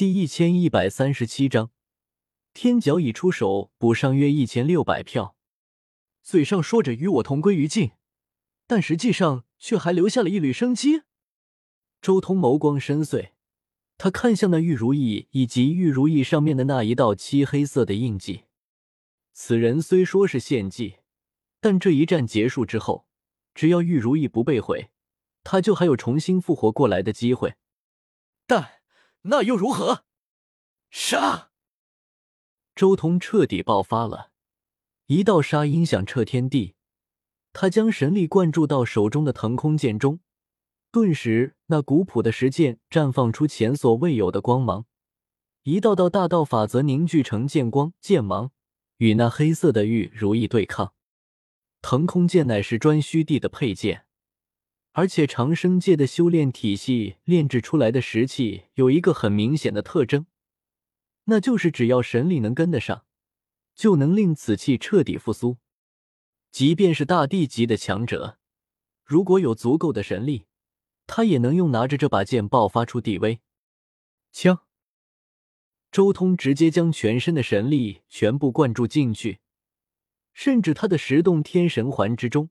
[0.00, 1.72] 第一千一百三十七章，
[2.54, 5.36] 天角已出手补上约一千六百票，
[6.22, 7.90] 嘴上说着与我同归于尽，
[8.66, 11.02] 但实际上却还留下了一缕生机。
[12.00, 13.32] 周通眸光深邃，
[13.98, 18.44] 他看向那玉如意以及玉如意上面的那一道漆黑色的印记。
[19.34, 21.00] 此人虽说是献祭，
[21.60, 23.06] 但这一战结束之后，
[23.52, 24.88] 只要玉如意不被毁，
[25.44, 27.56] 他就还有重新复活过来的机会。
[28.46, 28.79] 但。
[29.22, 30.04] 那又如何？
[30.90, 31.50] 杀！
[32.74, 34.30] 周通彻底爆发了，
[35.06, 36.74] 一道杀音响彻天地。
[37.52, 40.20] 他将神力灌注到手中的腾空剑中，
[40.90, 44.86] 顿时那古朴的石剑绽放出前所未有的光芒，
[45.64, 48.52] 一道道大道法则凝聚成剑光剑芒，
[48.98, 50.94] 与那黑色的玉如意对抗。
[51.82, 54.06] 腾空剑乃是专虚地的配剑。
[54.92, 60.26] 而且长生界的修炼体系炼制出来的石器有一个很明显的特征，
[61.24, 63.04] 那就是只要神力能跟得上，
[63.74, 65.58] 就能令此器彻底复苏。
[66.50, 68.38] 即便是大地级的强者，
[69.04, 70.46] 如果有足够的神力，
[71.06, 73.40] 他也能用拿着这把剑爆发出地威。
[74.32, 74.64] 枪，
[75.92, 79.38] 周通直接将全身的神力全部灌注进去，
[80.32, 82.50] 甚至他的十洞天神环之中。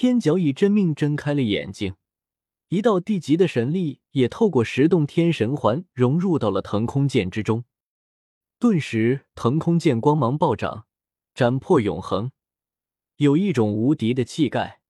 [0.00, 1.96] 天角以真命睁开了眼睛，
[2.68, 7.64] 一道地级的神力也透过十洞天神环融入到了腾空剑之中。
[8.60, 10.86] 顿时，腾空剑光芒暴涨，
[11.34, 12.30] 斩破永恒，
[13.16, 14.82] 有一种无敌的气概。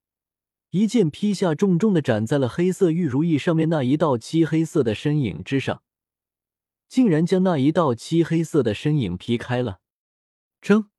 [0.73, 5.83] 一剑劈下，重重的斩在了黑色玉如意上面那一道漆黑色的身影之上，
[6.87, 9.81] 竟然将那一道漆黑色的身影劈开了。
[10.61, 10.91] 争，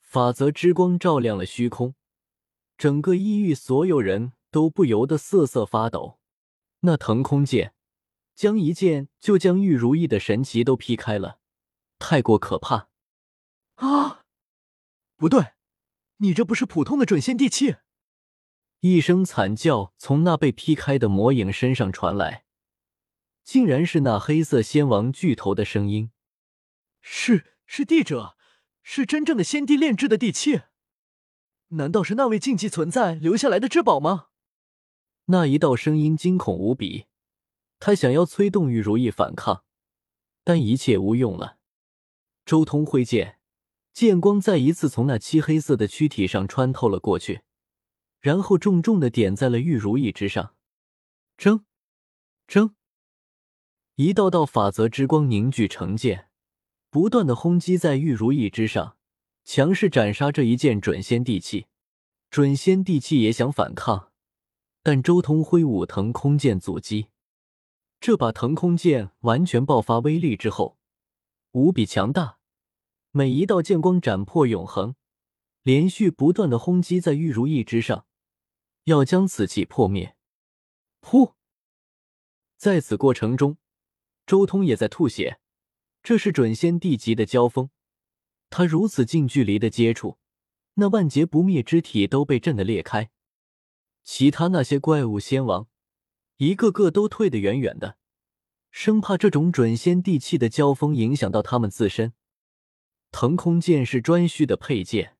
[0.00, 1.94] 法则之光照亮了虚空。
[2.76, 6.18] 整个异域所有人都不由得瑟瑟发抖。
[6.80, 7.74] 那腾空剑
[8.34, 11.38] 将一剑就将玉如意的神奇都劈开了，
[11.98, 12.88] 太过可怕！
[13.76, 14.24] 啊，
[15.16, 15.52] 不对，
[16.18, 17.76] 你这不是普通的准仙地器！
[18.80, 22.44] 一声惨叫从那被劈开的魔影身上传来，
[23.42, 26.10] 竟然是那黑色仙王巨头的声音。
[27.00, 28.36] 是是帝者，
[28.82, 30.62] 是真正的仙帝炼制的地器。
[31.68, 34.26] 难道是那位禁忌存在留下来的至宝吗？
[35.26, 37.06] 那一道声音惊恐无比，
[37.80, 39.64] 他想要催动玉如意反抗，
[40.44, 41.58] 但一切无用了。
[42.44, 43.38] 周通挥剑，
[43.92, 47.40] 剑光再一次从那漆黑色的躯体上穿透了过去，
[48.20, 50.54] 然后重重的点在了玉如意之上。
[51.36, 51.64] 争，
[52.46, 52.74] 争！
[53.94, 56.28] 一道道法则之光凝聚成剑，
[56.90, 58.96] 不断的轰击在玉如意之上。
[59.44, 61.66] 强势斩杀这一件准仙地器，
[62.30, 64.10] 准仙地器也想反抗，
[64.82, 67.08] 但周通挥舞腾空剑阻击。
[68.00, 70.78] 这把腾空剑完全爆发威力之后，
[71.52, 72.38] 无比强大，
[73.12, 74.94] 每一道剑光斩破永恒，
[75.62, 78.06] 连续不断的轰击在玉如意之上，
[78.84, 80.16] 要将此器破灭。
[81.00, 81.34] 噗！
[82.56, 83.58] 在此过程中，
[84.26, 85.38] 周通也在吐血，
[86.02, 87.68] 这是准仙地级的交锋。
[88.50, 90.18] 他如此近距离的接触，
[90.74, 93.10] 那万劫不灭之体都被震得裂开。
[94.02, 95.66] 其他那些怪物仙王，
[96.36, 97.96] 一个个都退得远远的，
[98.70, 102.12] 生怕这种准仙地气的交锋影响到他们自身。
[103.10, 105.16] 腾空剑是颛顼的配剑，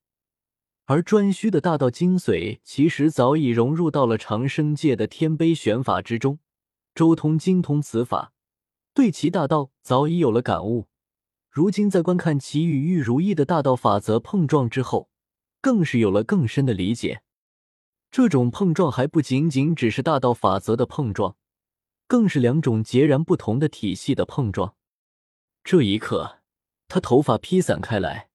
[0.85, 6.39] 而颛顼的大道精髓其实早已融入到了长生界的天碑玄法之中。
[6.93, 8.33] 周通精通此法，
[8.93, 10.87] 对其大道早已有了感悟。
[11.55, 15.09] 如今在观看其与玉如意的大道法则碰撞之后，
[15.61, 17.21] 更是有了更深的理解。
[18.11, 21.37] 这种碰撞还不仅仅只是大道法则的碰撞，
[22.07, 24.75] 更是两种截然不同的体系的碰撞。
[25.63, 26.39] 这一刻，
[26.89, 28.27] 他头发披散开来，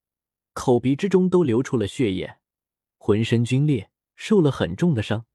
[0.54, 2.38] 口鼻之中都流出了血液，
[2.96, 5.26] 浑身皲裂，受了很重的伤。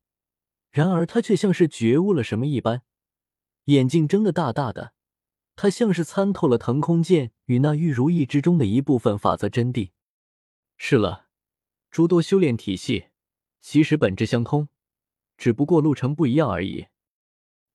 [0.72, 2.82] 然而他却像是觉悟了什么一般，
[3.66, 4.95] 眼睛睁得大大的。
[5.56, 9.92] 他像是参透了腾空剑与那玉如意之中的一部分法则真谛。
[10.78, 11.28] 是了，
[11.90, 13.08] 诸多修炼体系
[13.62, 14.68] 其实本质相通，
[15.38, 16.88] 只不过路程不一样而已。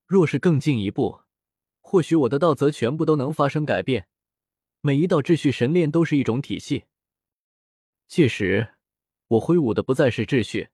[0.07, 1.23] 若是更进一步，
[1.81, 4.09] 或许我的道则全部都能发生改变。
[4.83, 6.85] 每一道秩序神炼都是一种体系，
[8.09, 8.75] 届时
[9.29, 10.69] 我挥舞的不再是秩序，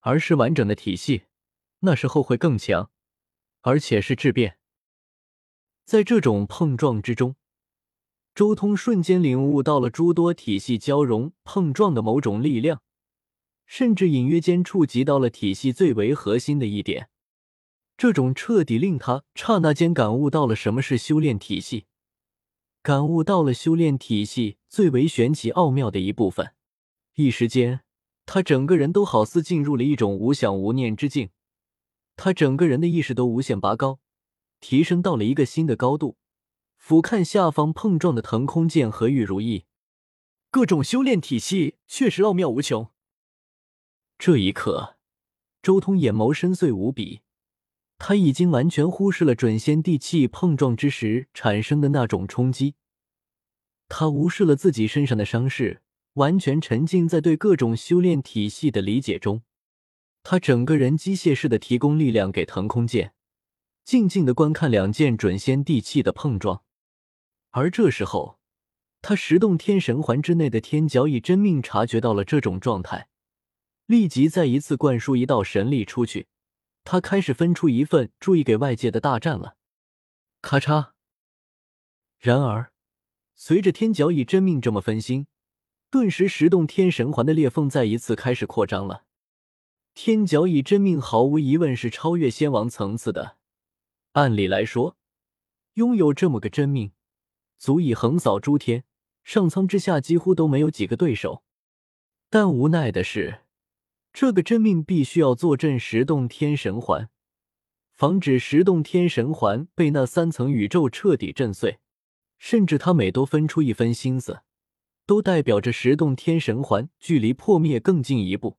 [0.00, 1.24] 而是完整的体系。
[1.80, 2.90] 那时候会更强，
[3.60, 4.58] 而且是质变。
[5.84, 7.36] 在这种碰撞之中，
[8.34, 12.80] 周通瞬间领悟到了诸多体系交融碰撞的某种力量，
[13.66, 17.10] 甚至隐约间触及到了体系最为核心的一点。
[17.96, 21.84] 这种彻底令他刹那间感悟到了什么是修炼体系，
[22.82, 26.54] 感悟到了修炼体系最为玄奇奥妙的一部分。
[27.14, 27.82] 一时间，
[28.26, 31.28] 他整个人都好似进入了一种无想无念之境，
[32.16, 34.00] 他整个人的意识都无限拔高，
[34.64, 36.16] 提升到了一个新的高度。
[36.78, 39.66] 俯瞰下方碰撞的腾空剑和玉如意，
[40.50, 42.88] 各种修炼体系确实奥妙无穷。
[44.18, 44.96] 这一刻，
[45.60, 47.20] 周通眼眸深邃无比。
[47.98, 52.74] 他已经完全忽视了准仙地气碰撞之时产生的那种冲击，
[53.88, 55.82] 他无视了自己身上的伤势，
[56.14, 59.42] 完全沉浸在对各种修炼体系的理解中。
[60.22, 63.12] 他整个人机械式的提供力量给腾空剑，
[63.84, 66.62] 静静的观看两件准仙地器的碰撞。
[67.50, 68.40] 而这时候，
[69.02, 73.08] 他十洞天神环之内的天角以真命察觉到了这种状态，
[73.86, 76.26] 立即再一次灌输一道神力出去。
[76.82, 79.56] 他开始分出一份注意给外界的大战了，
[80.42, 80.92] 咔嚓。
[82.18, 82.72] 然而，
[83.34, 85.26] 随着天角以真命这么分心，
[85.90, 89.04] 顿时十洞天神环的裂缝再一次开始扩张了。
[89.94, 93.36] 天角以真命毫无疑问是超越仙王层次的，
[94.14, 94.96] 按理来说，
[95.74, 96.92] 拥有这么个真命，
[97.58, 98.84] 足以横扫诸天，
[99.24, 101.42] 上苍之下几乎都没有几个对手。
[102.30, 103.40] 但无奈的是。
[104.12, 107.10] 这个真命必须要坐镇十洞天神环，
[107.92, 111.80] 防止十洞天神环被那三层宇宙彻底震碎。
[112.38, 114.42] 甚至他每多分出一分心思，
[115.06, 118.58] 都代表着十洞天神环距离破灭更近一步。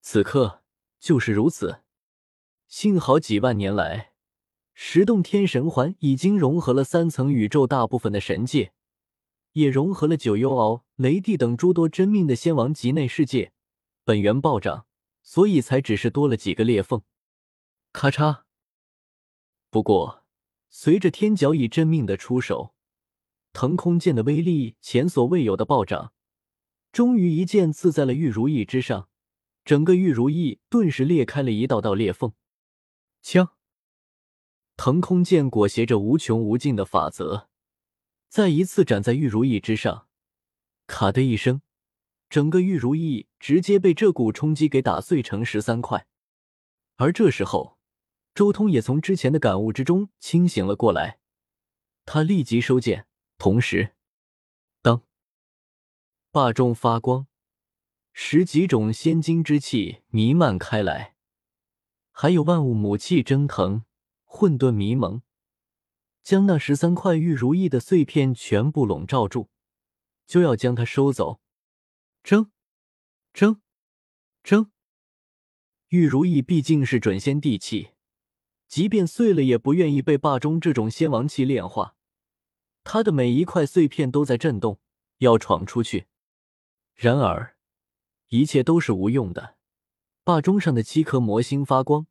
[0.00, 0.62] 此刻
[1.00, 1.82] 就是如此。
[2.68, 4.09] 幸好几万年来，
[4.82, 8.72] 十洞天神环已经融合了三层宇宙大部分的神界，
[9.52, 13.52] 也融合了九幽敖、雷帝等诸多真命的仙王级内世界。
[14.04, 14.86] 本源暴涨，
[15.22, 17.02] 所以才只是多了几个裂缝。
[17.92, 18.44] 咔嚓！
[19.68, 20.24] 不过，
[20.70, 22.74] 随着天角以真命的出手，
[23.52, 26.14] 腾空剑的威力前所未有的暴涨，
[26.90, 29.10] 终于一剑刺在了玉如意之上，
[29.62, 32.32] 整个玉如意顿时裂开了一道道裂缝。
[33.20, 33.50] 枪！
[34.82, 37.48] 腾空剑裹挟着无穷无尽的法则，
[38.30, 40.06] 再一次斩在玉如意之上。
[40.86, 41.60] 咔的一声。
[42.30, 46.06] 整个玉如意直接被这股冲击给打碎成十三块，
[46.96, 47.76] 而这时候，
[48.34, 51.18] 周通也从之前的感悟之中清醒了过来，
[52.06, 53.06] 他立即收剑，
[53.36, 53.94] 同时，
[54.80, 55.02] 当，
[56.30, 57.26] 霸中发光，
[58.14, 61.16] 十几种仙金之气弥漫开来，
[62.12, 63.84] 还有万物母气蒸腾，
[64.32, 65.22] 混沌迷蒙，
[66.22, 69.48] 将那十三块玉如意的碎片全部笼罩住，
[70.24, 71.40] 就要将它收走。
[72.22, 72.52] 争，
[73.34, 73.60] 争，
[74.44, 74.70] 争！
[75.88, 77.90] 玉如意毕竟是准仙地气，
[78.68, 81.96] 即便碎了，也不愿意被霸中这种仙王气炼化。
[82.84, 84.80] 他的每一块碎片都在震动，
[85.18, 86.06] 要闯出去。
[86.94, 87.56] 然而，
[88.28, 89.56] 一切都是无用的。
[90.22, 92.06] 霸中上的七颗魔星发光，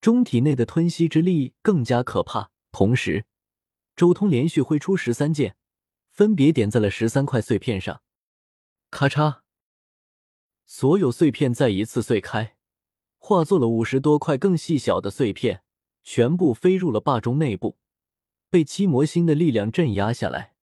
[0.00, 2.50] 中体内的吞吸之力更加可怕。
[2.70, 3.24] 同时，
[3.96, 5.56] 周通连续挥出十三剑，
[6.10, 8.02] 分别点在了十三块碎片上。
[8.90, 9.40] 咔嚓！
[10.64, 12.56] 所有碎片再一次碎开，
[13.16, 15.62] 化作了五十多块更细小的碎片，
[16.04, 17.78] 全部飞入了霸中内部，
[18.50, 20.54] 被七魔星的力量镇压下来。